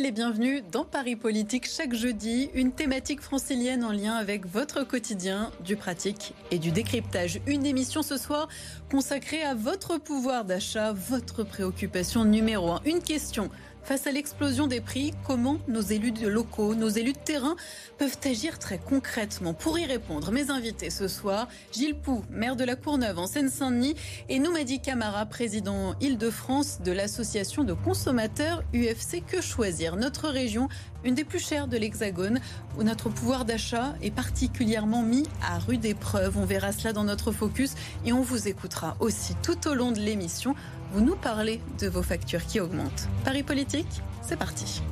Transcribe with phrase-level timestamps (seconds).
[0.00, 4.82] Soyez les bienvenus dans Paris Politique chaque jeudi, une thématique francilienne en lien avec votre
[4.82, 7.38] quotidien, du pratique et du décryptage.
[7.46, 8.48] Une émission ce soir
[8.90, 12.80] consacrée à votre pouvoir d'achat, votre préoccupation numéro un.
[12.86, 13.50] Une question
[13.82, 17.56] Face à l'explosion des prix, comment nos élus locaux, nos élus de terrain
[17.98, 22.64] peuvent agir très concrètement Pour y répondre, mes invités ce soir, Gilles Pou, maire de
[22.64, 23.96] la Courneuve en Seine-Saint-Denis,
[24.28, 29.96] et Noumadi Camara, président Île-de-France de l'association de consommateurs UFC Que Choisir.
[29.96, 30.68] Notre région,
[31.04, 32.40] une des plus chères de l'Hexagone,
[32.78, 36.38] où notre pouvoir d'achat est particulièrement mis à rude épreuve.
[36.38, 39.98] On verra cela dans notre focus et on vous écoutera aussi tout au long de
[39.98, 40.54] l'émission
[40.92, 43.08] vous nous parlez de vos factures qui augmentent.
[43.24, 44.82] Paris politique, c'est parti.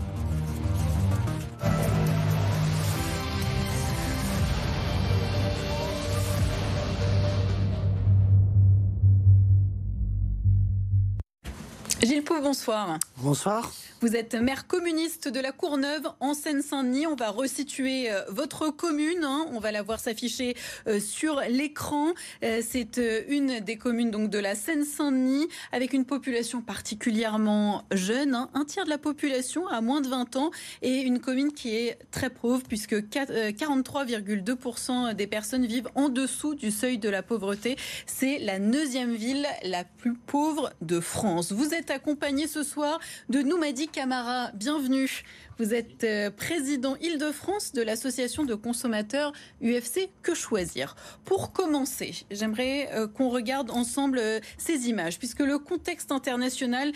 [12.00, 12.98] Gilles Pou, bonsoir.
[13.16, 13.72] Bonsoir.
[14.00, 17.08] Vous êtes maire communiste de la Courneuve en Seine-Saint-Denis.
[17.08, 19.24] On va resituer euh, votre commune.
[19.24, 19.46] Hein.
[19.50, 22.12] On va la voir s'afficher euh, sur l'écran.
[22.44, 28.36] Euh, c'est une des communes donc de la Seine-Saint-Denis avec une population particulièrement jeune.
[28.36, 28.50] Hein.
[28.54, 31.98] Un tiers de la population a moins de 20 ans et une commune qui est
[32.12, 37.74] très pauvre puisque 43,2% des personnes vivent en dessous du seuil de la pauvreté.
[38.06, 41.50] C'est la neuvième ville la plus pauvre de France.
[41.50, 45.24] Vous êtes accompagné ce soir de Noumadi Camara, bienvenue.
[45.58, 50.94] Vous êtes euh, président Île-de-France de l'association de consommateurs UFC Que Choisir.
[51.24, 56.92] Pour commencer, j'aimerais euh, qu'on regarde ensemble euh, ces images, puisque le contexte international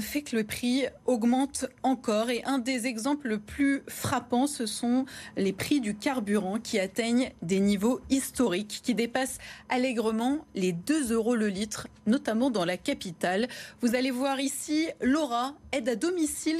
[0.00, 2.30] fait que le prix augmente encore.
[2.30, 5.04] Et un des exemples le plus frappants, ce sont
[5.36, 11.34] les prix du carburant qui atteignent des niveaux historiques, qui dépassent allègrement les 2 euros
[11.34, 13.48] le litre, notamment dans la capitale.
[13.80, 16.13] Vous allez voir ici Laura, aide à domicile,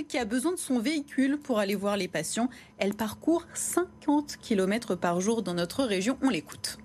[0.09, 2.49] qui a besoin de son véhicule pour aller voir les patients.
[2.79, 6.17] Elle parcourt 50 km par jour dans notre région.
[6.23, 6.79] On l'écoute.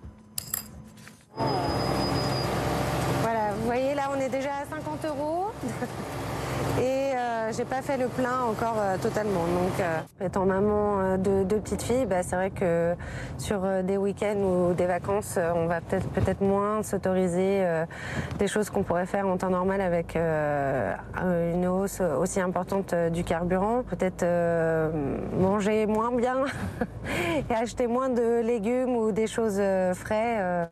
[1.35, 5.47] Voilà, vous voyez là, on est déjà à 50 euros.
[6.77, 9.45] Et euh, j'ai pas fait le plein encore euh, totalement.
[9.45, 12.95] Donc, euh, étant maman de deux petites filles, bah, c'est vrai que
[13.37, 17.63] sur des week-ends ou des vacances, on va peut-être peut-être moins s'autoriser
[18.37, 23.83] des choses qu'on pourrait faire en temps normal avec une hausse aussi importante du carburant.
[23.83, 24.25] Peut-être
[25.37, 26.45] manger moins bien
[27.49, 29.61] et acheter moins de légumes ou des choses
[29.95, 30.69] frais.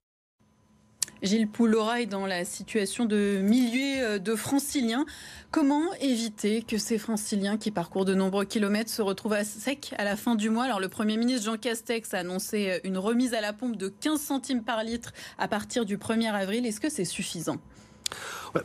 [1.23, 5.05] Gilles Poulora est dans la situation de milliers euh, de franciliens.
[5.51, 10.03] Comment éviter que ces franciliens qui parcourent de nombreux kilomètres se retrouvent à sec à
[10.03, 10.65] la fin du mois?
[10.65, 13.87] Alors le Premier ministre Jean Castex a annoncé euh, une remise à la pompe de
[13.87, 16.65] 15 centimes par litre à partir du 1er avril.
[16.65, 17.57] Est-ce que c'est suffisant?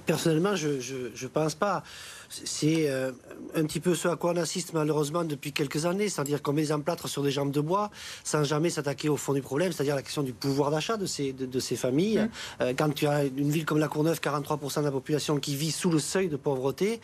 [0.07, 1.83] Personnellement, je ne pense pas.
[2.45, 3.13] C'est euh,
[3.55, 6.63] un petit peu ce à quoi on assiste malheureusement depuis quelques années, c'est-à-dire qu'on met
[6.63, 7.91] les emplâtres sur des jambes de bois
[8.25, 11.33] sans jamais s'attaquer au fond du problème, c'est-à-dire la question du pouvoir d'achat de ces,
[11.33, 12.19] de, ces familles.
[12.19, 12.29] Mmh.
[12.63, 15.73] Euh, quand tu as une ville comme la Courneuve, 43% de la population qui vit
[15.73, 17.01] sous le seuil de pauvreté,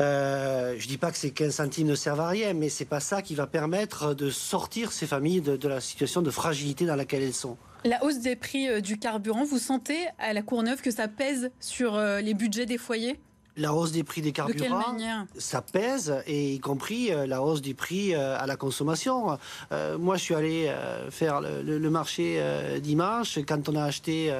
[0.00, 3.00] euh, je dis pas que ces 15 centimes ne servent à rien, mais c'est pas
[3.00, 6.96] ça qui va permettre de sortir ces familles de, de la situation de fragilité dans
[6.96, 7.56] laquelle elles sont.
[7.84, 11.50] La hausse des prix euh, du carburant, vous sentez à la Courneuve que ça pèse
[11.60, 13.18] sur les budgets des foyers?
[13.56, 14.96] La hausse des prix des carburants,
[15.38, 19.38] ça pèse, et y compris euh, la hausse du prix euh, à la consommation.
[19.72, 20.72] Euh, moi, je suis allé
[21.10, 22.40] faire le, marché
[22.82, 23.38] dimanche.
[23.46, 24.32] Quand on a acheté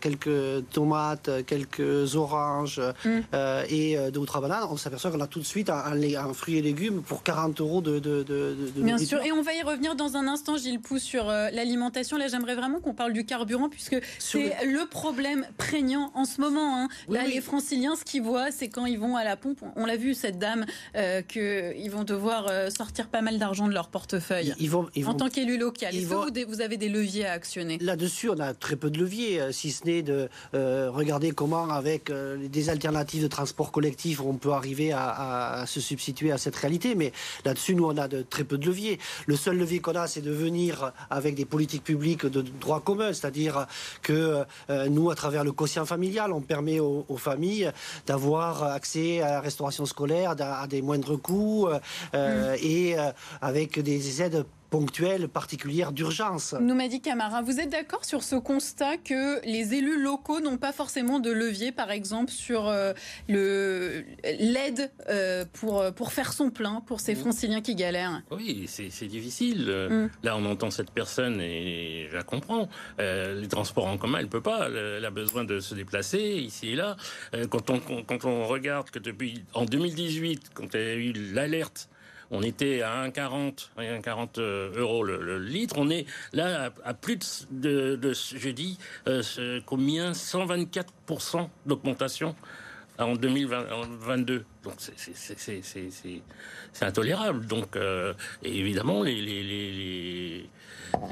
[0.00, 3.20] quelques tomates, quelques oranges mm.
[3.68, 7.22] et d'autres bananes, on s'aperçoit qu'on a tout de suite un, fruit et légumes pour
[7.22, 10.56] 40 euros de, de, de, Bien sûr, et on va y revenir dans un instant,
[10.56, 12.16] Gilles Pousse, sur l'alimentation.
[12.16, 16.82] Là, j'aimerais vraiment qu'on parle du carburant, puisque c'est le problème prégnant en ce moment.
[16.82, 16.88] Hein.
[17.08, 19.96] Là, les franciliens, ce qu'ils voient, c'est quand ils vont à la pompe, on l'a
[19.96, 20.64] vu, cette dame,
[20.96, 24.54] euh, qu'ils vont devoir euh, sortir pas mal d'argent de leur portefeuille.
[24.58, 25.94] Ils vont, en tant qu'élu local,
[26.48, 27.78] vous, avez des leviers à actionner?
[27.78, 32.10] Là-dessus, on a très peu de leviers, euh, si ce n'est de regarder comment, avec
[32.10, 36.94] des alternatives de transport collectif, on peut arriver à, se substituer à cette réalité.
[36.94, 37.12] Mais
[37.44, 38.98] là-dessus, nous, on a de, très peu de leviers.
[39.26, 43.12] Le seul levier qu'on a, c'est de venir avec des politiques publiques de droit commun,
[43.12, 43.66] c'est-à-dire
[44.02, 44.44] que
[44.88, 47.70] nous, à travers le quotient familial, on permet aux familles
[48.06, 51.68] d'avoir accès à la restauration scolaire à des moindres coûts
[52.14, 52.58] euh, mm.
[52.62, 53.10] et euh,
[53.40, 56.54] avec des aides ponctuelle, particulière, d'urgence.
[56.60, 61.20] Noumadi Camara, vous êtes d'accord sur ce constat que les élus locaux n'ont pas forcément
[61.20, 62.92] de levier, par exemple, sur euh,
[63.28, 67.18] l'aide euh, pour, pour faire son plein pour ces mmh.
[67.18, 68.22] franciliens qui galèrent?
[68.30, 69.66] Oui, c'est difficile.
[69.90, 70.10] Mmh.
[70.22, 72.68] Là, on entend cette personne et je la comprends.
[73.00, 74.68] Euh, les transports en commun, elle ne peut pas.
[74.68, 76.96] Elle a besoin de se déplacer ici et là.
[77.50, 81.88] quand, on, quand on regarde que depuis en 2018, quand il y a eu l'alerte
[82.30, 85.76] on était à 1,40 1,40 euh, euros le, litre.
[85.78, 88.78] On est là à, plus de, je dis,
[89.08, 89.22] euh,
[89.66, 90.12] combien?
[90.12, 92.34] 124% d'augmentation
[92.98, 94.44] en 2022.
[94.64, 97.46] Donc c'est intolérable.
[97.46, 100.48] Donc euh, évidemment, les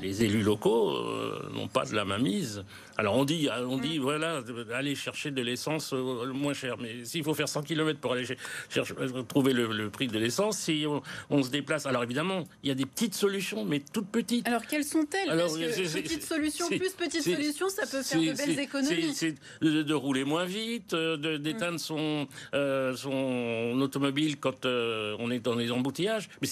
[0.02, 2.64] élus locaux euh, n'ont pas de la mainmise.
[2.96, 4.40] Alors on dit, on dit voilà,
[4.72, 6.76] aller chercher de l'essence euh, moins cher.
[6.78, 8.24] Mais s'il faut faire 100 km pour aller
[8.68, 8.94] chercher,
[9.28, 10.86] trouver le, prix de l'essence, si
[11.30, 11.86] on, se déplace.
[11.86, 14.46] Alors évidemment, il y a des petites solutions, mais toutes petites.
[14.46, 15.28] Alors quelles sont-elles?
[15.28, 19.14] Parce que petite solution plus petite solution, ça peut faire de belles économies.
[19.14, 26.28] C'est de, rouler moins vite, d'éteindre son, son automobile quand on est dans les embouteillages.
[26.40, 26.48] Mais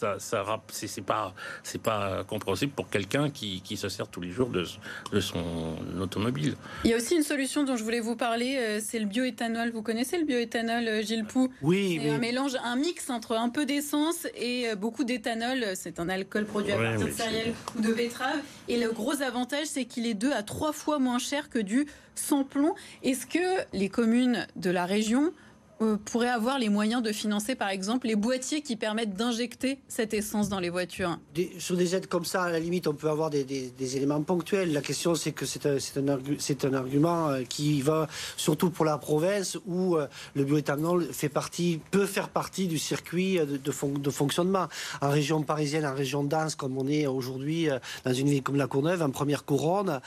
[0.00, 4.30] ça, ça c'est pas, c'est pas compréhensible pour quelqu'un qui, qui, se sert tous les
[4.30, 4.64] jours de,
[5.12, 6.54] de, son automobile.
[6.84, 9.70] Il y a aussi une solution dont je voulais vous parler, euh, c'est le bioéthanol.
[9.70, 11.52] Vous connaissez le bioéthanol, euh, Gilles Pou?
[11.62, 12.00] Oui.
[12.02, 15.64] C'est un mélange, un mix entre un peu d'essence et euh, beaucoup d'éthanol.
[15.74, 18.40] C'est un alcool produit à partir de céréales ou de betterave.
[18.68, 21.86] Et le gros avantage, c'est qu'il est deux à trois fois moins cher que du
[22.14, 22.74] sans plomb.
[23.02, 25.32] Est-ce que les communes de la région
[25.82, 30.12] euh, pourrait avoir les moyens de financer, par exemple, les boîtiers qui permettent d'injecter cette
[30.12, 31.18] essence dans les voitures
[31.58, 34.74] Sur des aides comme ça, à la limite, on peut avoir des, éléments ponctuels.
[34.74, 39.56] La question, c'est que c'est un, un, argument euh, qui va surtout pour la province
[39.66, 44.68] où euh, le bioéthanol fait partie, peut faire partie du circuit de, de, fonctionnement.
[45.00, 47.68] En région parisienne, en région dense, comme on est aujourd'hui
[48.04, 50.00] dans une ville comme la Courneuve, en première couronne,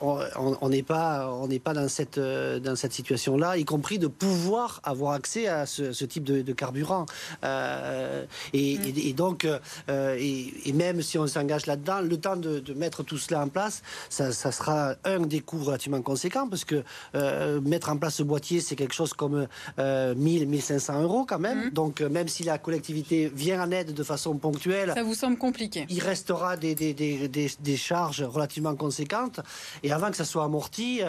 [0.00, 4.80] on n'est pas, on n'est pas dans cette, dans cette situation-là, y compris de pouvoir
[4.84, 7.06] avoir accès à ce, type de, carburant.
[7.44, 8.26] Euh, mm.
[8.54, 9.46] et, donc,
[9.88, 13.82] euh, et, même si on s'engage là-dedans, le temps de, mettre tout cela en place,
[14.08, 16.82] ça, sera un des coûts relativement conséquents parce que
[17.14, 19.46] euh, mettre en place ce boîtier, c'est quelque chose comme
[19.78, 21.66] 1000, 1500 euros quand même.
[21.66, 21.70] Mm.
[21.70, 25.86] Donc, même si la collectivité vient en aide de façon ponctuelle, ça vous semble compliqué.
[25.88, 29.40] Il restera des, des, charges relativement conséquentes.
[29.82, 31.00] Et avant que ça soit amorti,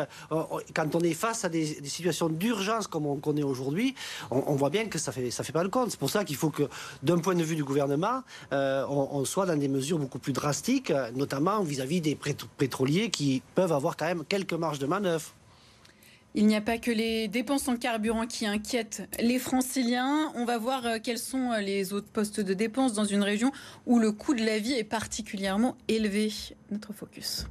[0.74, 3.83] quand on est face à des situations d'urgence comme on connaît aujourd'hui,
[4.32, 5.92] on, voit bien que ça fait, ça fait pas le compte.
[5.92, 6.64] C'est pour ça qu'il faut que,
[7.02, 8.22] d'un point de vue du gouvernement,
[8.52, 12.18] euh, on, soit dans des mesures beaucoup plus drastiques, notamment vis-à-vis des
[12.58, 15.34] pétroliers qui peuvent avoir quand même quelques marges de manœuvre.
[16.36, 20.32] Il n'y a pas que les dépenses en carburant qui inquiètent les franciliens.
[20.34, 23.52] On va voir euh, quels sont euh, les autres postes de dépenses dans une région
[23.86, 26.34] où le coût de la vie est particulièrement élevé.
[26.72, 27.46] Notre focus.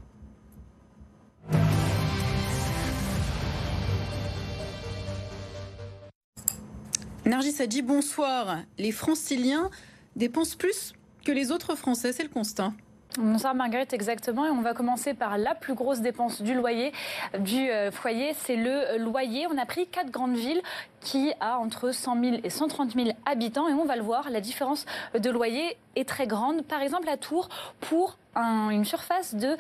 [7.25, 8.59] Nargis a dit bonsoir.
[8.79, 9.71] Les franciliens
[10.17, 10.93] dépensent plus
[11.25, 12.73] que les autres Français, c'est le constat.
[13.17, 14.45] Bonsoir Marguerite, exactement.
[14.45, 16.93] Et on va commencer par la plus grosse dépense du loyer,
[17.39, 19.47] du euh, foyer, c'est le loyer.
[19.53, 20.63] On a pris quatre grandes villes
[21.01, 24.41] qui a entre 100 000 et 130 000 habitants et on va le voir, la
[24.41, 24.85] différence
[25.17, 26.63] de loyer est très grande.
[26.63, 29.57] Par exemple, à Tours, pour une surface de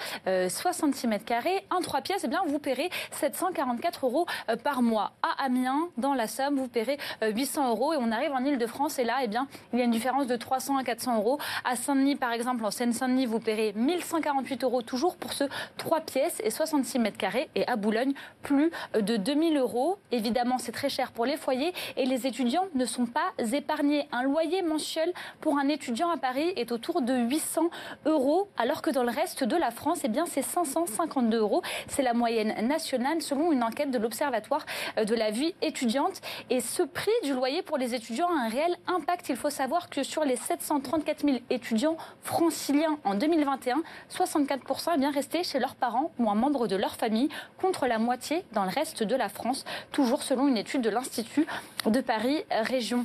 [0.49, 4.83] 66 euh, mètres carrés, un 3 pièces, eh bien, vous paierez 744 euros euh, par
[4.83, 5.13] mois.
[5.23, 8.99] À Amiens, dans la Somme, vous paierez 800 euh, euros et on arrive en Ile-de-France
[8.99, 11.39] et là, eh bien, il y a une différence de 300 à 400 euros.
[11.65, 15.45] À Saint-Denis, par exemple, en Seine-Saint-Denis, vous paierez 1148 euros toujours pour ce
[15.77, 19.99] 3 pièces et 66 mètres carrés et à Boulogne, plus de 2000 euros.
[20.11, 24.09] Évidemment, c'est très cher pour les foyers et les étudiants ne sont pas épargnés.
[24.13, 27.63] Un loyer mensuel pour un étudiant à Paris est autour de 800
[28.07, 31.63] euros alors que dans le reste de la France, eh bien, c'est 552 euros.
[31.89, 34.65] C'est la moyenne nationale selon une enquête de l'Observatoire
[34.99, 36.21] euh, de la vie étudiante.
[36.49, 39.29] Et ce prix du loyer pour les étudiants a un réel impact.
[39.31, 43.83] Il faut savoir que sur les 734 000 étudiants franciliens en 2021,
[44.17, 47.99] 64% est bien resté chez leurs parents ou un membre de leur famille, contre la
[47.99, 51.47] moitié dans le reste de la France, toujours selon une étude de l'Institut
[51.87, 53.05] de Paris Région.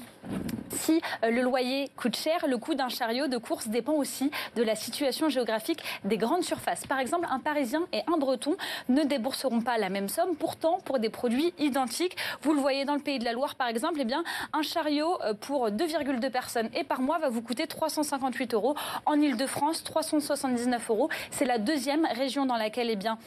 [0.69, 4.63] Si euh, le loyer coûte cher, le coût d'un chariot de course dépend aussi de
[4.63, 6.85] la situation géographique des grandes surfaces.
[6.85, 8.55] Par exemple, un Parisien et un Breton
[8.89, 12.15] ne débourseront pas la même somme, pourtant pour des produits identiques.
[12.41, 14.13] Vous le voyez dans le pays de la Loire, par exemple, eh
[14.53, 18.75] un chariot euh, pour 2,2 personnes et par mois va vous coûter 358 euros.
[19.05, 21.09] En Ile-de-France, 379 euros.
[21.31, 23.17] C'est la deuxième région dans laquelle eh bien,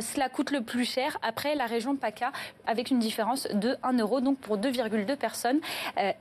[0.00, 2.32] cela coûte le plus cher après la région PACA
[2.66, 5.60] avec une différence de 1 euro donc pour 2,2 personnes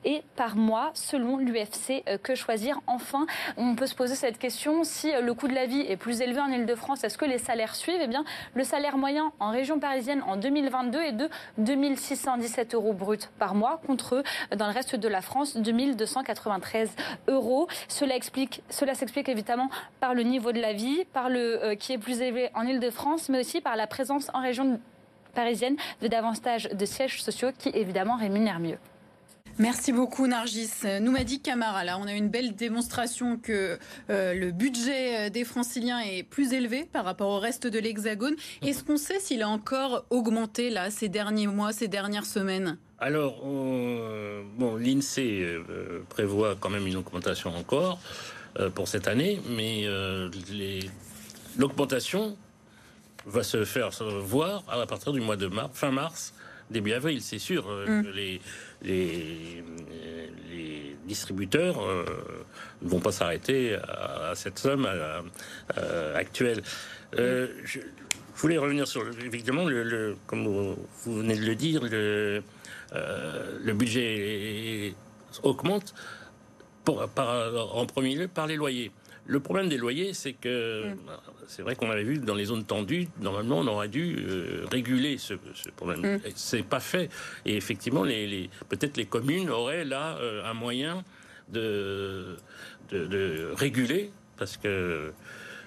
[0.05, 2.79] et par mois selon l'UFC Que Choisir.
[2.87, 6.21] Enfin, on peut se poser cette question si le coût de la vie est plus
[6.21, 8.01] élevé en Ile-de-France, est-ce que les salaires suivent?
[8.01, 8.23] Eh bien,
[8.55, 13.81] le salaire moyen en région parisienne en 2022 est de 2617 euros bruts par mois
[13.85, 14.23] contre
[14.55, 16.89] dans le reste de la France 2293
[17.27, 17.67] euros.
[17.87, 21.93] Cela explique, cela s'explique évidemment par le niveau de la vie, par le euh, qui
[21.93, 24.79] est plus élevé en Ile-de-France, mais aussi par la présence en région
[25.33, 28.77] parisienne de davantage de sièges sociaux qui évidemment rémunèrent mieux.
[29.57, 30.69] Merci beaucoup Nargis.
[31.25, 33.77] dit Camara, là on a une belle démonstration que
[34.09, 38.35] euh, le budget euh, des franciliens est plus élevé par rapport au reste de l'Hexagone.
[38.65, 42.77] Est-ce qu'on sait s'il a encore augmenté là ces derniers mois, ces dernières semaines?
[42.99, 45.57] Alors, bon, l'INSEE
[46.09, 47.99] prévoit quand même une augmentation encore.
[48.59, 50.27] Euh, pour cette année, mais euh,
[51.57, 52.35] l'augmentation
[53.25, 53.89] va se faire
[54.21, 56.33] voir à partir du mois de mars, fin mars,
[56.69, 57.21] début avril.
[57.21, 58.03] C'est sûr euh, mm.
[58.03, 58.41] que les,
[58.83, 59.63] les,
[61.05, 61.81] distributeurs
[62.83, 64.87] ne vont pas s'arrêter à, cette somme
[66.13, 66.61] actuelle.
[67.13, 67.79] je,
[68.35, 72.43] voulais revenir sur, évidemment, le, comme vous, venez de le dire, le,
[72.93, 74.93] le budget
[75.41, 75.95] augmente
[76.87, 78.91] en premier lieu par les loyers.
[79.25, 80.97] Le problème des loyers, c'est que mm.
[81.49, 85.17] C'est vrai qu'on avait vu dans les zones tendues, normalement on aurait dû euh, réguler
[85.17, 85.33] ce,
[85.75, 86.17] problème.
[86.17, 86.19] Mm.
[86.35, 87.09] C'est pas fait.
[87.43, 91.03] Et effectivement, les, peut-être les communes auraient là euh, un moyen
[91.51, 92.37] de,
[92.91, 95.11] de, réguler, parce que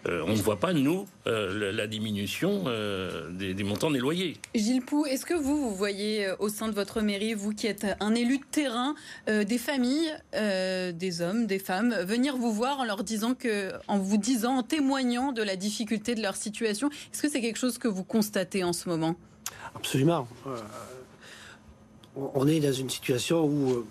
[0.09, 4.37] euh, on ne voit pas, nous, euh, la diminution euh, des, montants des loyers.
[4.55, 7.87] Gilles Pou, est-ce que vous, vous voyez au sein de votre mairie, vous qui êtes
[8.01, 8.95] un élu de terrain,
[9.27, 14.17] des familles, des hommes, des femmes, venir vous voir en leur disant que, en vous
[14.17, 17.89] disant, en témoignant de la difficulté de leur situation, est-ce que c'est quelque chose que
[17.89, 19.15] vous constatez en ce moment?
[19.75, 20.27] Absolument.
[22.17, 23.87] on est dans une situation où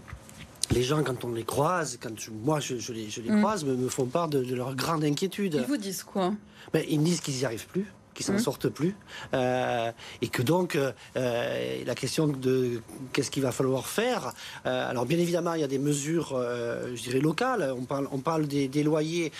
[0.72, 3.40] les gens, quand on les croise, quand moi je, les, mm.
[3.40, 5.56] croise, me, font part de, leur grande inquiétude.
[5.56, 6.34] Ils vous disent quoi?
[6.74, 8.39] Ben, Ils me disent qu'ils n'y arrivent plus qui s'en mmh.
[8.39, 8.96] sortent plus,
[9.34, 9.91] euh,
[10.22, 12.82] et que donc euh, la question de
[13.13, 14.34] qu'est-ce qu'il va falloir faire.
[14.65, 17.74] Euh, alors bien évidemment, il y a des mesures, je dirais locales.
[17.77, 19.32] On parle, on parle des, loyers.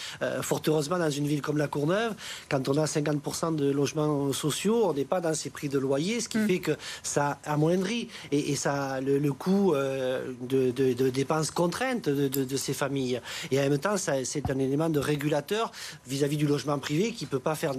[0.42, 2.14] fort heureusement, dans une ville comme la Courneuve,
[2.50, 6.22] quand on a 50% de logements sociaux, on n'est pas dans ces prix de loyer,
[6.22, 6.48] ce qui mmh.
[6.48, 6.72] fait que
[7.04, 13.22] ça amoindrit et, et ça le, le coût de, de, dépenses contraintes de, ces familles.
[13.52, 15.72] Et en même temps, c'est un élément de régulateur
[16.08, 17.74] vis-à-vis -vis du logement privé qui peut pas faire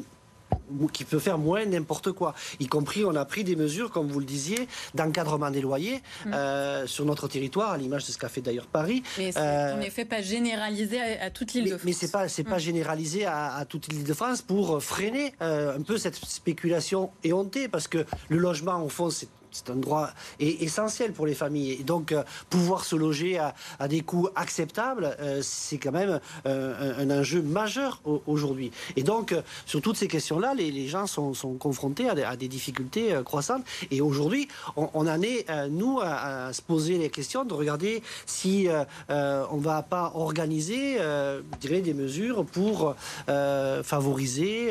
[0.93, 2.35] qui peut faire moins n'importe quoi.
[2.61, 6.33] Y compris, on a pris des mesures, comme vous le disiez, d'encadrement des loyers mm.
[6.33, 9.03] euh, sur notre territoire, à l'image de ce qu'a fait d'ailleurs Paris.
[9.19, 11.83] Mais euh, en effet pas généralisé à, toute l'île de France.
[11.85, 12.61] Mais c'est pas, c'est pas mm.
[12.61, 17.89] généralisé à, toute l'île de France pour freiner euh, un peu cette spéculation éhontée, parce
[17.89, 21.73] que le logement, au fond, c'est c'est un droit essentiel pour les familles.
[21.73, 26.95] Et donc, euh, pouvoir se loger à, des coûts acceptables, euh, c'est quand même euh,
[26.99, 28.73] un, enjeu majeur aujourd'hui.
[28.97, 29.35] Et donc,
[29.67, 33.65] sur toutes ces questions-là, les, gens sont, confrontés à des, difficultés croissantes.
[33.91, 38.69] Et aujourd'hui, on, en est, nous, à, se poser les questions, de regarder si
[39.09, 42.95] on ne va pas organiser, je dirais, des mesures pour
[43.27, 44.71] favoriser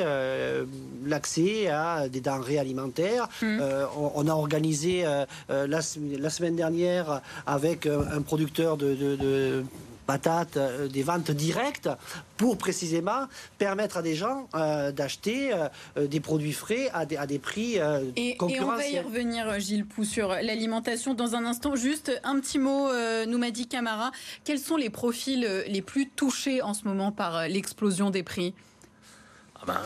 [1.05, 3.27] l'accès à des denrées alimentaires.
[3.41, 3.59] Mmh.
[3.95, 9.63] on a organisé euh, euh, la, semaine dernière avec euh, un producteur de,
[10.07, 10.57] patates,
[10.91, 11.89] des ventes directes
[12.35, 14.49] pour précisément permettre à des gens
[14.93, 15.51] d'acheter
[15.95, 17.75] des produits frais à des, à des prix
[18.15, 21.75] et, et, on va y revenir, Gilles Pou, sur l'alimentation dans un instant.
[21.75, 22.89] Juste un petit mot,
[23.27, 24.11] nous m'a dit Camara.
[24.43, 28.53] Quels sont les profils les plus touchés en ce moment par l'explosion des prix?
[29.67, 29.79] Ben,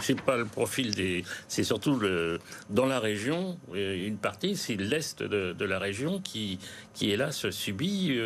[0.00, 1.24] c'est pas le profil des.
[1.48, 2.38] C'est surtout le,
[2.70, 6.58] dans la région, une partie, c'est l'est de, la région qui,
[6.94, 8.18] qui hélas subit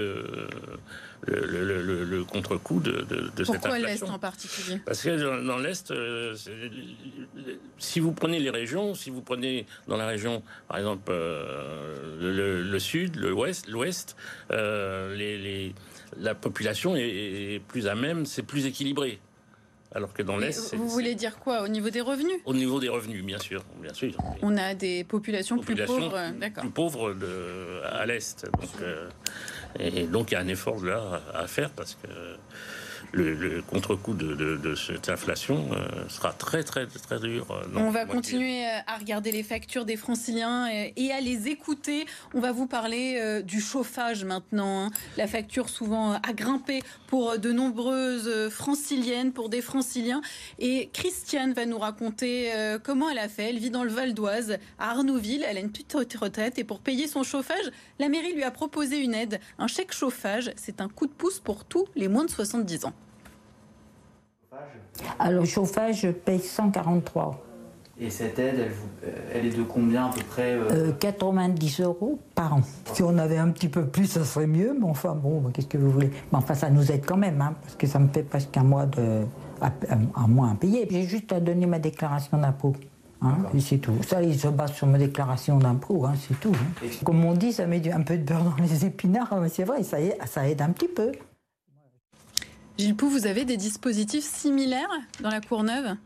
[1.29, 4.81] euh, le, le, contre-coup de, de, cette Pourquoi l'est en particulier?
[4.87, 6.37] Parce que dans, l'est, euh,
[7.79, 12.79] si vous prenez les régions, si vous prenez dans la région, par exemple, euh, le,
[12.79, 14.17] sud, l'ouest, l'ouest,
[14.51, 15.75] les, les,
[16.19, 19.19] la population est plus à même, c'est plus équilibré.
[19.95, 20.75] Alors que dans l'Est.
[20.75, 22.41] Vous voulez dire quoi Au niveau des revenus?
[22.45, 23.65] Au niveau des revenus, bien sûr.
[23.81, 24.13] Bien sûr.
[24.43, 26.21] On a des populations, plus pauvres.
[26.61, 27.17] Plus pauvres
[27.91, 28.45] à l'Est.
[28.61, 29.09] Donc, euh,
[29.79, 32.09] et donc il y a un effort là à faire parce que
[33.13, 35.71] le, contre-coup de, cette inflation
[36.09, 37.47] sera très très très dur.
[37.75, 42.07] On va continuer à regarder les factures des franciliens et à les écouter.
[42.35, 44.87] On va vous parler du chauffage maintenant.
[44.87, 44.91] Hein.
[45.17, 50.21] La facture souvent a grimpé pour de nombreuses franciliennes, pour des franciliens.
[50.59, 52.53] Et Christiane va nous raconter
[52.83, 53.51] comment elle a fait.
[53.51, 55.45] Elle vit dans le Val d'Oise, à Arnouville.
[55.49, 58.99] Elle a une petite retraite et pour payer son chauffage, la mairie lui a proposé
[58.99, 60.53] une aide, un chèque chauffage.
[60.57, 62.88] C'est un coup de pouce pour tous les moins de 70 ans.
[65.19, 67.45] Alors, le chauffage, je paye 143.
[68.01, 70.57] Et cette aide, elle, euh, elle est de combien à peu près
[71.01, 72.61] 90 euh euh, euros par an.
[72.93, 74.77] Si on avait un petit peu plus, ça serait mieux.
[74.79, 76.11] Mais enfin, bon, qu'est-ce que vous voulez?
[76.31, 78.63] Mais enfin, ça nous aide quand même, hein, parce que ça me fait presque un
[78.63, 79.25] mois de,
[79.61, 80.87] un mois à payer.
[80.89, 82.75] J'ai juste à donner ma déclaration d'impôt.
[83.21, 83.95] Hein, c'est tout.
[84.07, 86.53] Ça, il se base sur ma déclaration d'impôt, hein, c'est tout.
[86.55, 86.87] Hein.
[87.05, 89.83] Comme on dit, ça met un peu de beurre dans les épinards, mais c'est vrai,
[89.83, 91.11] ça aide, ça aide un petit peu.
[92.79, 94.89] Gilles Pou, vous avez des dispositifs similaires
[95.21, 95.97] dans la Courneuve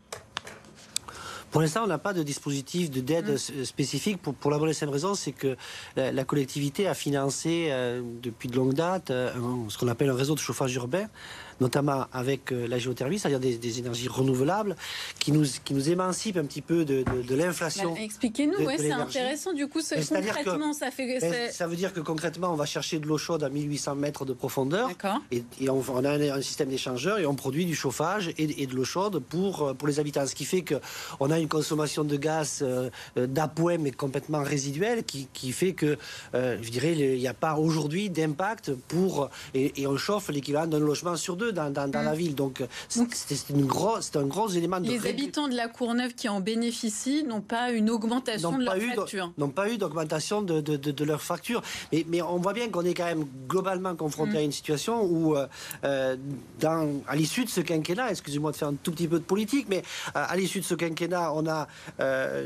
[1.51, 3.63] pour l'instant, on n'a pas de dispositif de d'aide mm.
[3.63, 5.55] spécifique pour, pour la bonne et simple raison, c'est que
[5.95, 9.31] la, collectivité a financé euh, depuis de longue date euh,
[9.69, 11.05] ce qu'on appelle un réseau de chauffage urbain
[11.61, 14.75] notamment avec euh, la géothermie, c'est-à-dire des, énergies renouvelables,
[15.19, 17.03] qui nous, qui nous émancipent un petit peu de,
[17.35, 17.93] l'inflation.
[17.93, 19.53] Bah, expliquez-nous, ouais, c'est intéressant.
[19.53, 21.19] Du coup, ce, concrètement, ça fait...
[21.19, 24.25] Ben, ça veut dire que concrètement, on va chercher de l'eau chaude à 1800 mètres
[24.25, 24.89] de profondeur,
[25.31, 28.83] et, et on, a un, système d'échangeur, et on produit du chauffage et, de l'eau
[28.83, 32.59] chaude pour, euh, pour les habitants, ce qui fait qu'on a une consommation de gaz
[32.61, 35.97] euh, d'appoint, mais complètement résiduelle, qui, qui fait que,
[36.33, 39.29] je dirais, il n'y a pas aujourd'hui d'impact pour...
[39.53, 42.15] Et, et on chauffe l'équivalent d'un logement sur deux dans, la mm.
[42.15, 42.35] ville.
[42.35, 44.87] Donc, c'est un gros élément de.
[44.87, 49.33] Les habitants de la Courneuve qui en bénéficient n'ont pas une augmentation de leur facture.
[49.37, 51.61] N'ont pas eu d'augmentation de, de, leur facture.
[51.91, 54.37] Mais, mais on voit bien qu'on est quand même globalement confronté mm.
[54.37, 55.47] à une situation où, euh,
[55.83, 56.15] euh,
[56.59, 59.67] dans, à l'issue de ce quinquennat, excusez-moi de faire un tout petit peu de politique,
[59.69, 59.83] mais
[60.15, 61.67] euh, à l'issue de ce quinquennat, on a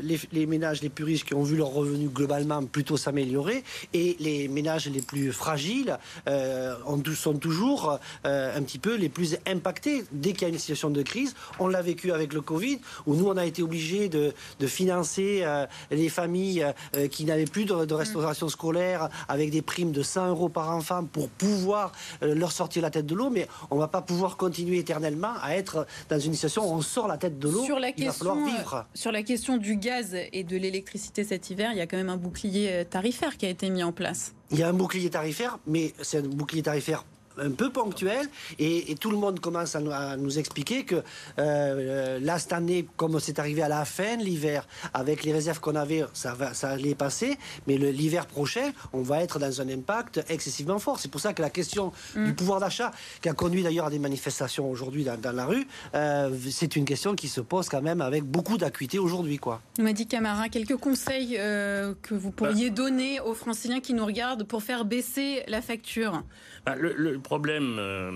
[0.02, 4.16] les, les, ménages les plus riches qui ont vu leurs revenus globalement plutôt s'améliorer et
[4.20, 10.32] les ménages les plus fragiles ont, sont toujours un petit peu les plus impactés dès
[10.32, 11.34] qu'il y a une situation de crise.
[11.58, 14.32] On l'a vécu avec le Covid, où nous, on a été obligés de,
[14.66, 20.02] financer euh, les familles euh, qui n'avaient plus de, restauration scolaire avec des primes de
[20.02, 21.92] 100 euros par enfant pour pouvoir
[22.22, 23.30] euh, leur sortir la tête de l'eau.
[23.30, 26.82] Mais on ne va pas pouvoir continuer éternellement à être dans une situation où on
[26.82, 27.64] sort la tête de l'eau.
[27.64, 28.86] Sur la question, vivre.
[28.94, 32.10] Sur la question du gaz et de l'électricité cet hiver, il y a quand même
[32.10, 34.34] un bouclier tarifaire qui a été mis en place.
[34.50, 37.04] Il y a un bouclier tarifaire, mais c'est un bouclier tarifaire
[37.40, 38.28] un peu ponctuel
[38.58, 41.02] et, tout le monde commence à, nous expliquer que
[41.38, 45.60] euh, là, cette année, comme c'est arrivé à la fin de l'hiver, avec les réserves
[45.60, 49.68] qu'on avait, ça, va, ça allait passer, mais l'hiver prochain, on va être dans un
[49.68, 50.98] impact excessivement fort.
[50.98, 52.24] C'est pour ça que la question mm.
[52.24, 56.30] du pouvoir d'achat, qui a conduit d'ailleurs à des manifestations aujourd'hui dans, la rue, euh,
[56.50, 59.38] c'est une question qui se pose quand même avec beaucoup d'acuité aujourd'hui.
[59.38, 59.60] quoi.
[59.78, 62.76] m'a dit Camara, quelques conseils euh, que vous pourriez bah.
[62.76, 66.22] donner aux franciliens qui nous regardent pour faire baisser la facture?
[66.66, 68.10] Bah, le, problème, euh,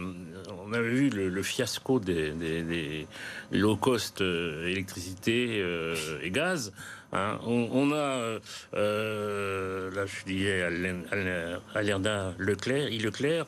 [0.65, 3.07] on avait vu le, fiasco des,
[3.51, 6.73] low cost euh, électricité euh, et gaz.
[7.13, 7.39] Hein.
[7.45, 8.39] On, a,
[8.73, 13.47] là je dis à l'Erda Leclerc, il Leclerc,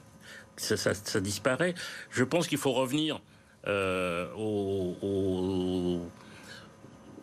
[0.58, 1.74] ça, ça, disparaît.
[2.10, 3.22] Je pense qu'il faut revenir
[4.36, 6.02] aux,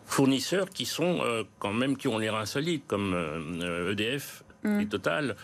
[0.06, 1.20] fournisseurs qui sont
[1.60, 3.14] quand même qui ont l'air insolites comme
[3.92, 4.80] EDF e mm.
[4.80, 5.36] et Total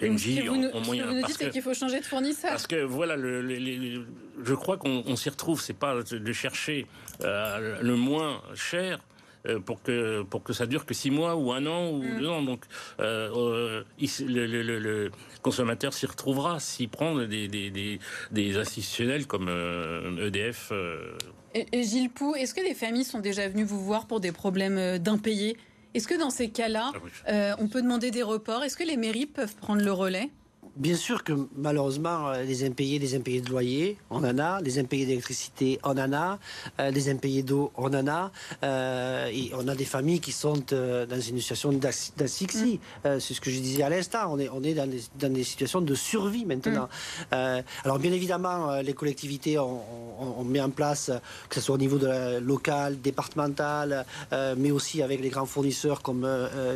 [0.00, 2.50] ce que vous, nous dites, c'est qu'il faut changer de fournisseur.
[2.50, 5.60] Parce que voilà, je crois qu'on s'y retrouve.
[5.60, 6.86] C'est pas de chercher
[7.22, 9.00] euh, le moins cher
[9.46, 12.18] euh, pour que pour que ça dure que six mois ou un an ou mm.
[12.18, 12.42] deux ans.
[12.42, 12.64] Donc
[13.00, 15.10] euh, le,
[15.42, 17.98] consommateur s'y retrouvera s'il prend des, des,
[18.30, 19.48] des, institutionnels comme
[20.18, 20.72] EDF.
[20.72, 21.16] E
[21.54, 24.98] et, Gilles Pou, est-ce que des familles sont déjà venues vous voir pour des problèmes
[24.98, 25.56] d'impayés?
[25.94, 26.98] Est-ce que dans ces cas-là, ah
[27.28, 28.62] euh, on peut demander des reports?
[28.62, 30.30] Est-ce que les mairies peuvent prendre le relais?
[30.80, 34.78] Bien sûr que malheureusement, euh, les impayés, les impayés de loyer, on en a, les
[34.78, 36.38] impayés d'électricité, on en a,
[36.80, 38.32] euh, les impayés d'eau, on en a,
[38.64, 42.80] euh, et on a des familles qui sont dans une situation d'asphyxie.
[43.04, 43.20] Mm.
[43.20, 45.94] C'est ce que je disais à l'instant, on est, on est dans, des, situations de
[45.94, 46.88] survie maintenant.
[47.30, 47.62] Mm.
[47.84, 49.82] alors bien évidemment, les collectivités, on,
[50.38, 51.10] on, met en place,
[51.50, 54.06] que ce soit au niveau de la, local, départemental,
[54.56, 56.26] mais aussi avec les grands fournisseurs comme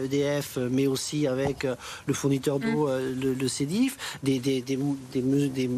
[0.04, 1.66] EDF, mais aussi avec
[2.06, 3.20] le fournisseur d'eau, mm.
[3.22, 3.48] le, le
[4.22, 4.78] Des, des, des,
[5.12, 5.70] des,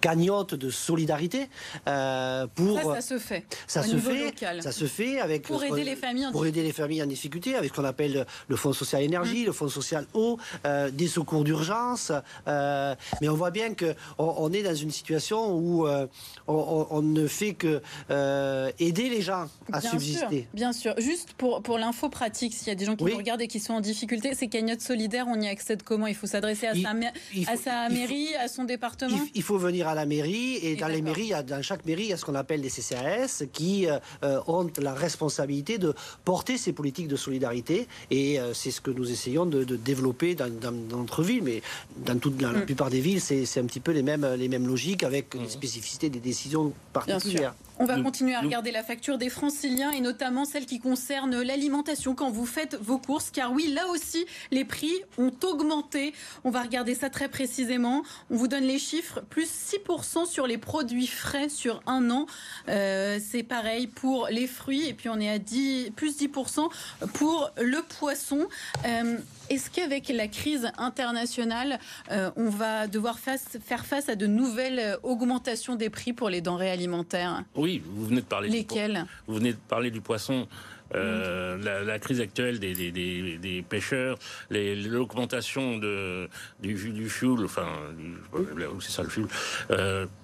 [0.00, 1.48] cagnotte de solidarité
[1.84, 2.80] pour.
[2.80, 3.44] Ça, ça se fait.
[3.66, 4.34] Ça se fait.
[4.60, 7.54] Ça se fait avec pour aider les familles en pour aider les familles en difficulté
[7.54, 9.46] avec ce qu'on appelle le fonds social énergie, mmh.
[9.46, 10.38] le fonds social eau,
[10.92, 12.12] des secours d'urgence.
[12.46, 15.86] mais on voit bien que on, est dans une situation où
[16.46, 17.80] on, ne fait que
[18.78, 20.48] aider les gens à subsister.
[20.54, 20.94] bien sûr.
[20.98, 23.60] Juste pour pour l'info pratique, s'il y a des gens qui nous regardent et qui
[23.60, 26.06] sont en difficulté, ces cagnottes solidaires, on y accède comment?
[26.06, 26.90] Il faut s'adresser à, sa,
[27.52, 29.18] à sa mairie, à son département?
[29.34, 32.12] il, faut venir à la mairie et, dans les mairies, dans chaque mairie, il y
[32.12, 36.72] a ce qu'on appelle des CCAS qui euh, euh, ont la responsabilité de porter ces
[36.72, 40.50] politiques de solidarité et euh, c'est ce que nous essayons de, développer dans,
[40.90, 41.62] notre ville, mais
[41.98, 42.64] dans, toute, la mm.
[42.64, 45.48] plupart des villes, c'est un petit peu les mêmes, les mêmes logiques avec les mm.
[45.50, 47.54] spécificités des décisions particulières.
[47.80, 52.14] On va continuer à regarder la facture des franciliens et notamment celle qui concerne l'alimentation
[52.14, 53.30] quand vous faites vos courses.
[53.30, 56.12] Car oui, là aussi, les prix ont augmenté.
[56.42, 58.02] On va regarder ça très précisément.
[58.30, 59.20] On vous donne les chiffres.
[59.30, 62.26] Plus 6% sur les produits frais sur un an.
[62.68, 64.86] Euh, c'est pareil pour les fruits.
[64.88, 66.68] Et puis on est à 10, plus 10%
[67.14, 68.48] pour le poisson.
[68.86, 69.18] Euh,
[69.50, 71.78] est-ce qu'avec la crise internationale,
[72.10, 76.40] euh, on va devoir faire face à de nouvelles euh, augmentations des prix pour les
[76.40, 77.44] denrées alimentaires?
[77.54, 78.48] Oui, vous venez de parler.
[78.48, 79.06] Lesquelles?
[79.26, 80.46] Vous venez de parler du poisson.
[80.94, 84.18] Euh, la, crise actuelle des, des, pêcheurs,
[84.50, 86.28] l'augmentation du,
[86.62, 87.68] du fuel, enfin,
[88.80, 89.26] c'est ça le fuel,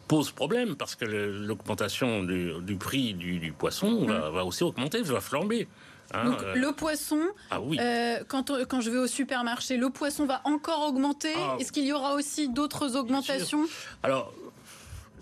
[0.09, 5.69] pose problème parce que l'augmentation du, prix du, poisson va, va, aussi augmenter, va flamber.
[6.13, 10.27] Hein, Donc, euh, le poisson, ah euh, quand, quand, je vais au supermarché, le poisson
[10.27, 11.33] va encore augmenter.
[11.37, 11.57] Ah.
[11.59, 13.65] Est-ce qu'il y aura aussi d'autres augmentations?
[14.03, 14.33] Alors,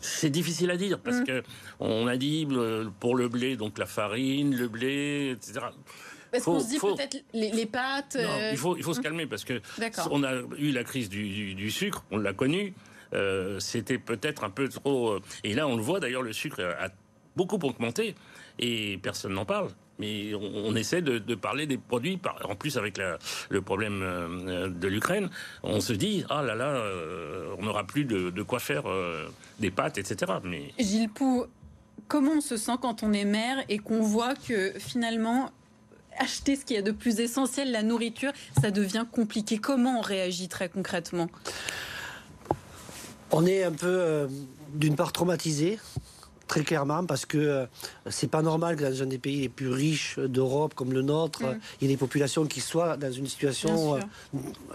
[0.00, 1.24] c'est difficile à dire parce mm.
[1.24, 1.42] que
[1.78, 5.66] on a dit euh, pour le blé, donc la farine, le blé, etc.
[6.30, 8.16] Parce qu'on se dit peut-être les, pâtes.
[8.50, 9.02] il faut, il faut se mm.
[9.02, 9.60] calmer parce que
[10.10, 12.74] on a eu la crise du, sucre, on l'a connu.
[13.58, 15.18] C'était peut-être un peu trop.
[15.44, 16.88] Et là, on le voit d'ailleurs, le sucre a
[17.36, 18.14] beaucoup augmenté
[18.58, 19.68] et personne n'en parle
[20.02, 22.18] mais on, essaie de, parler des produits.
[22.44, 23.00] En plus, avec
[23.50, 25.30] le problème euh, de l'Ukraine,
[25.62, 29.28] on se dit ah là là, euh, on n'aura plus de, quoi faire euh,
[29.60, 30.32] des pâtes, etc.
[30.42, 31.44] Mais Gilles Pou,
[32.08, 35.50] comment on se sent quand on est maire et qu'on voit que finalement
[36.18, 39.58] acheter ce qu'il y a de plus essentiel, la nourriture, ça devient compliqué?
[39.58, 41.28] Comment on réagit très concrètement?
[43.30, 44.28] On est un peu,
[44.74, 45.78] d'une part, traumatisé
[46.52, 47.66] très clairement, parce que euh,
[48.10, 51.42] c'est pas normal que dans un des pays les plus riches d'Europe, comme le nôtre,
[51.42, 51.58] mm.
[51.80, 54.00] il y ait des populations qui soient dans une situation euh,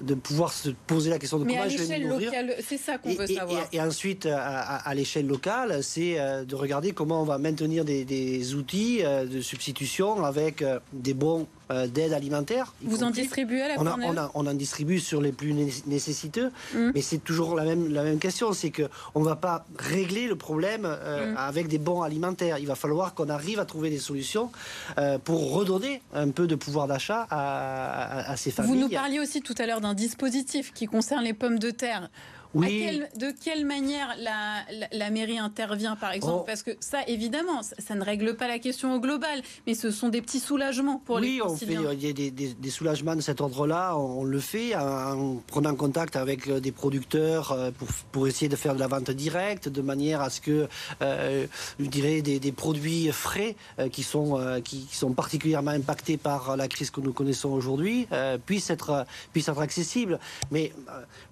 [0.01, 2.57] de pouvoir se poser la question de comment je vais.
[2.67, 3.67] C'est ça qu'on veut savoir.
[3.71, 8.55] Et, ensuite, à, l'échelle locale, c'est euh, de regarder comment on va maintenir des, des
[8.55, 10.63] outils de substitution avec
[10.93, 12.73] des bons euh, d'aide alimentaire.
[12.81, 15.53] Vous en distribuez à la on, on, en distribue sur les plus
[15.85, 16.91] nécessiteux, mm.
[16.95, 20.35] mais c'est toujours la même, la même question, c'est qu'on ne va pas régler le
[20.35, 21.37] problème euh, mm.
[21.37, 22.57] avec des bons alimentaires.
[22.57, 24.51] Il va falloir qu'on arrive à trouver des solutions
[24.97, 28.71] euh, pour redonner un peu de pouvoir d'achat à, à, ces familles.
[28.71, 32.09] Vous nous parliez aussi tout à l'heure d'un dispositif qui concerne les pommes de terre
[32.53, 36.43] de quelle manière la, mairie intervient, par exemple oh.
[36.45, 40.09] Parce que ça, évidemment, ça, ne règle pas la question au global, mais ce sont
[40.09, 41.57] des petits soulagements pour les Oui,
[41.93, 43.97] il y a des, soulagements de cet ordre-là.
[43.97, 47.71] On, le fait en prenant contact avec euh, des producteurs euh,
[48.11, 50.67] pour, essayer de faire de la vente directe, de manière à ce que,
[51.01, 51.47] euh,
[51.79, 53.55] je dirais, des, produits frais
[53.91, 58.07] qui, sont, qui, sont particulièrement impactés par la crise que nous connaissons aujourd'hui
[58.45, 60.19] puissent, être, puissent être accessibles.
[60.49, 60.71] Mais,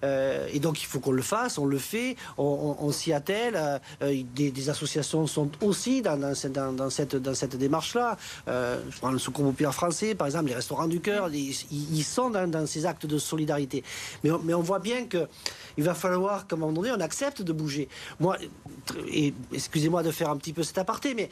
[0.02, 3.54] et donc, il faut qu'on le fasse, on le fait, on, s'y attelle.
[3.54, 8.16] Euh, euh, des, associations sont aussi dans, dans, cette, dans cette démarche-là.
[8.48, 12.30] Euh, je prends le Secours populaire français, par exemple, les Restaurants du Cœur, ils, sont
[12.30, 13.84] dans, ces actes de solidarité.
[14.24, 15.28] Mais, mais on voit bien que
[15.78, 17.88] il va falloir qu'à un moment donné, on accepte de bouger.
[18.18, 18.36] Moi,
[19.08, 21.28] et excusez-moi de faire un petit peu cet aparté, mais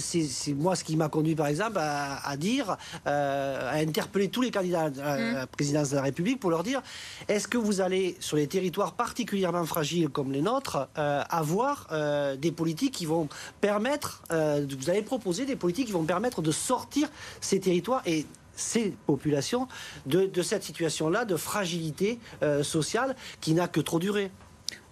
[0.00, 4.90] c'est moi ce qui m'a conduit, par exemple, à, dire, à interpeller tous les candidats
[5.02, 5.46] à la mmh.
[5.48, 6.82] présidence de la République pour leur dire
[7.28, 12.36] est-ce que vous allez sur les territoires particulièrement fragiles comme les nôtres, euh, avoir euh,
[12.36, 13.28] des politiques qui vont
[13.60, 17.10] permettre, euh, vous allez proposer des politiques qui vont permettre de sortir
[17.42, 18.24] ces territoires et
[18.56, 19.68] ces populations
[20.06, 22.18] de, cette situation-là de fragilité
[22.62, 24.30] sociale qui n'a que trop duré.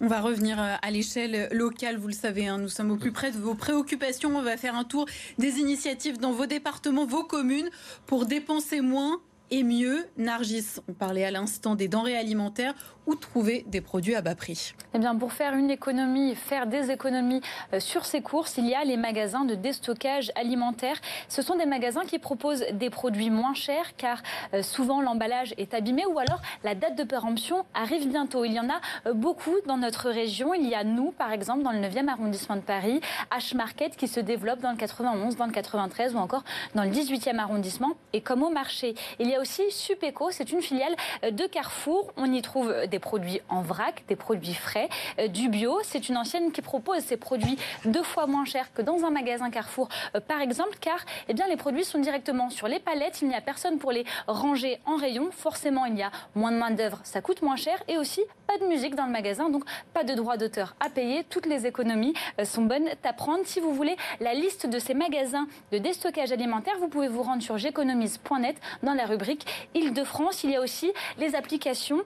[0.01, 3.31] On va revenir à l'échelle locale, vous le savez, hein, nous sommes au plus près
[3.31, 4.35] de vos préoccupations.
[4.35, 5.05] On va faire un tour
[5.37, 7.69] des initiatives dans vos départements, vos communes,
[8.05, 9.21] pour dépenser moins
[9.53, 10.05] et mieux.
[10.17, 12.73] Nargis, on parlait à l'instant des denrées alimentaires.
[13.05, 16.89] Où trouver des produits à bas prix Eh bien, pour faire une économie, faire des
[16.89, 17.41] économies
[17.73, 20.95] euh, sur ces courses, il y a les magasins de déstockage alimentaire.
[21.27, 24.21] Ce sont des magasins qui proposent des produits moins chers car
[24.53, 28.45] euh, souvent l'emballage est abîmé ou alors la date de péremption arrive bientôt.
[28.45, 30.53] Il y en a euh, beaucoup dans notre région.
[30.53, 33.01] Il y a nous, par exemple, dans le 9e arrondissement de Paris,
[33.37, 37.37] H-Market qui se développe dans le 91, dans le 93 ou encore dans le 18e
[37.37, 37.91] arrondissement.
[38.13, 42.13] Et comme au marché, il y a aussi Supéco, c'est une filiale de Carrefour.
[42.15, 45.79] On y trouve des produits en vrac, des produits frais, euh, du bio.
[45.83, 49.49] C'est une ancienne qui propose ces produits deux fois moins chers que dans un magasin
[49.49, 53.23] Carrefour, euh, par exemple, car eh bien, les produits sont directement sur les palettes.
[53.23, 55.31] Il n'y a personne pour les ranger en rayon.
[55.31, 58.65] Forcément, il y a moins de main-d'œuvre, ça coûte moins cher et aussi pas de
[58.65, 59.63] musique dans le magasin, donc
[59.95, 61.23] pas de droits d'auteur à payer.
[61.23, 63.41] Toutes les économies euh, sont bonnes à prendre.
[63.45, 67.41] Si vous voulez la liste de ces magasins de déstockage alimentaire, vous pouvez vous rendre
[67.41, 70.43] sur j'économise.net dans la rubrique Île-de-France.
[70.43, 72.03] Il y a aussi les applications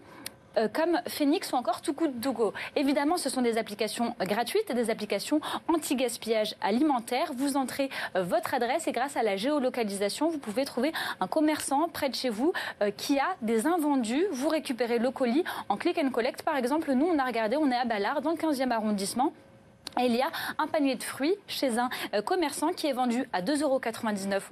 [0.58, 2.54] euh, comme Phoenix ou encore Too Good To Go.
[2.76, 7.32] Évidemment, ce sont des applications gratuites, des applications anti-gaspillage alimentaire.
[7.36, 11.90] Vous entrez euh, votre adresse et grâce à la géolocalisation, vous pouvez trouver un commerçant
[11.90, 14.26] près de chez vous euh, qui a des invendus.
[14.32, 16.42] Vous récupérez le colis en click and collect.
[16.42, 19.34] Par exemple, nous, on a regardé, on est à Ballard, dans le 15e arrondissement
[20.06, 23.42] il y a un panier de fruits chez un euh, commerçant qui est vendu à
[23.42, 23.82] 2,99 euros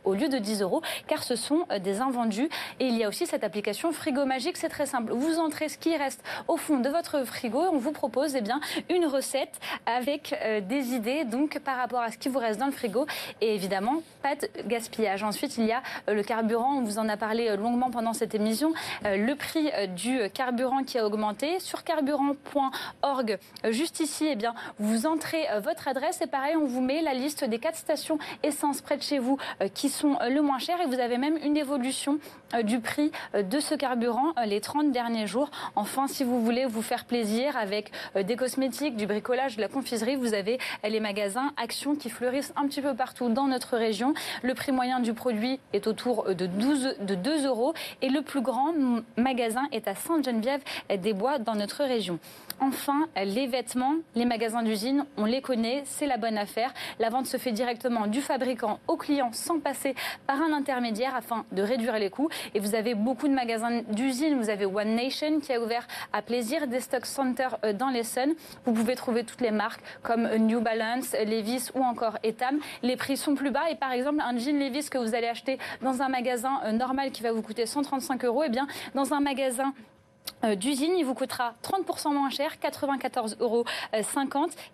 [0.04, 2.50] au lieu de 10 euros, car ce sont euh, des invendus.
[2.80, 5.14] Et il y a aussi cette application Frigo Magique, c'est très simple.
[5.14, 8.60] Vous entrez ce qui reste au fond de votre frigo on vous propose eh bien,
[8.90, 12.66] une recette avec euh, des idées donc par rapport à ce qui vous reste dans
[12.66, 13.06] le frigo.
[13.42, 15.24] Et évidemment, pas de gaspillage.
[15.24, 18.74] Ensuite, il y a le carburant, on vous en a parlé longuement pendant cette émission.
[19.04, 21.60] le prix du carburant qui a augmenté.
[21.60, 23.38] Sur carburant.org,
[23.70, 27.14] juste ici, eh bien, vous entrez euh, votre adresse et pareil, on vous met la
[27.14, 30.60] liste des quatre stations essence près de chez vous euh, qui sont euh, le moins
[30.60, 32.20] cher et vous avez même une évolution
[32.64, 35.50] du prix de ce carburant les 30 derniers jours.
[35.76, 40.16] Enfin, si vous voulez vous faire plaisir avec des cosmétiques, du bricolage, de la confiserie,
[40.16, 44.14] vous avez les magasins Action qui fleurissent un petit peu partout dans notre région.
[44.42, 48.42] Le prix moyen du produit est autour de, 12, de 2 euros et le plus
[48.42, 48.74] grand
[49.18, 52.20] magasin est à Sainte-Geneviève-des-Bois dans notre région.
[52.62, 56.72] Enfin, les vêtements, les magasins d'usine ont on les connaît, c'est la bonne affaire.
[57.00, 59.96] La vente se fait directement du fabricant au client sans passer
[60.28, 62.30] par un intermédiaire afin de réduire les coûts.
[62.54, 64.38] Et vous avez beaucoup de magasins d'usines.
[64.38, 68.36] Vous avez One Nation qui a ouvert à plaisir des stock centers euh, dans l'Essonne.
[68.66, 72.60] Vous pouvez trouver toutes les marques comme New Balance, Levis ou encore Etam.
[72.84, 75.58] Les prix sont plus bas et par exemple un jean Levis que vous allez acheter
[75.82, 79.12] dans un magasin euh, normal qui va vous coûter 135 euros, et eh bien dans
[79.16, 83.66] un magasin euh, d'usine, il vous coûtera 30% moins cher, 94,50 euros,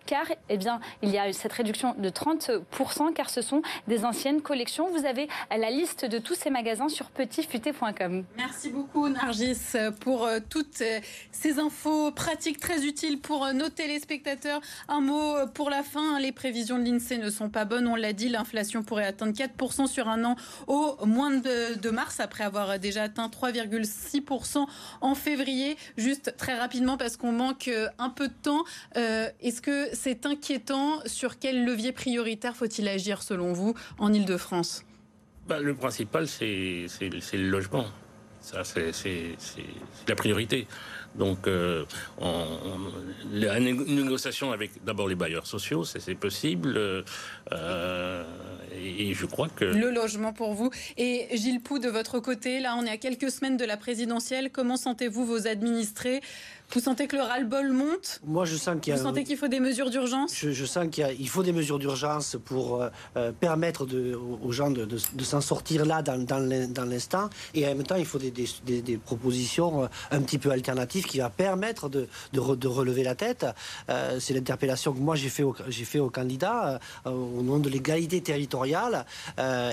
[0.06, 4.42] car eh bien, il y a cette réduction de 30%, car ce sont des anciennes
[4.42, 4.90] collections.
[4.90, 8.24] Vous avez la liste de tous ces magasins sur petitfuté.com.
[8.36, 14.60] Merci beaucoup, Nargis, pour euh, toutes euh, ces infos pratiques très utiles pour nos téléspectateurs.
[14.88, 18.12] Un mot pour la fin, les prévisions de l'INSEE ne sont pas bonnes, on l'a
[18.12, 23.04] dit, l'inflation pourrait atteindre 4% sur un an au mois de mars, après avoir déjà
[23.04, 24.66] atteint 3,6%
[25.00, 25.61] en février.
[25.96, 28.64] Juste très rapidement parce qu'on manque euh, un peu de temps.
[28.96, 31.00] Euh, est-ce que c'est inquiétant?
[31.06, 34.84] Sur quel levier prioritaire faut-il agir selon vous en Ile-de-France?
[35.48, 37.86] Bah, Le principal, c'est le logement.
[38.40, 38.92] Ça, c'est
[40.08, 40.66] la priorité.
[41.14, 41.84] Donc, euh,
[43.32, 46.74] la négociation avec d'abord les bailleurs sociaux, c'est possible.
[47.52, 48.24] Euh,
[48.74, 49.64] et, je crois que...
[49.64, 50.70] Le logement pour vous.
[50.96, 54.50] Et Gilles Pou, de votre côté, là, on est à quelques semaines de la présidentielle.
[54.50, 56.20] Comment sentez-vous vos administrés?
[56.74, 58.98] Vous sentez que le ras-le-bol monte Moi, je sens qu'il y a...
[58.98, 62.36] Vous sentez qu'il faut des mesures d'urgence je, sens qu'il il faut des mesures d'urgence
[62.44, 67.30] pour euh, euh, permettre de, aux gens de, de, s'en sortir là dans, dans l'instant.
[67.54, 71.04] Et en même temps, il faut des, des, des, propositions euh, un petit peu alternatives
[71.04, 72.08] qui va permettre de,
[72.68, 73.46] relever la tête.
[74.18, 79.04] C'est l'interpellation que moi j'ai fait, au, fait au candidat au nom de l'égalité territoriale.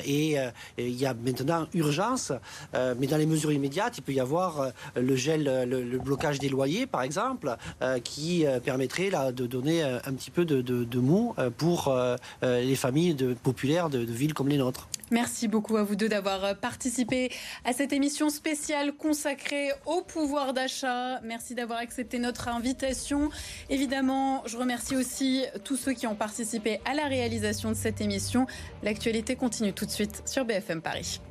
[0.05, 0.37] et
[0.77, 2.31] il y a maintenant urgence.
[2.73, 6.87] mais dans les mesures immédiates, il peut y avoir le gel, le blocage des loyers
[6.91, 10.99] par exemple, euh, qui euh, permettrait là, de donner euh, un petit peu de, de,
[10.99, 11.95] mou pour
[12.41, 14.89] les familles populaires de, villes comme les nôtres.
[15.11, 17.31] Merci beaucoup à vous deux d'avoir participé
[17.63, 21.19] à cette émission spéciale consacrée au pouvoir d'achat.
[21.21, 23.29] Merci d'avoir accepté notre invitation.
[23.69, 28.45] Évidemment, je remercie aussi tous ceux qui ont participé à la réalisation de cette émission.
[28.83, 31.21] L'actualité continue tout de suite sur BFM Paris.